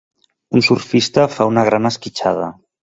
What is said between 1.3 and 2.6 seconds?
fa una gran esquitxada.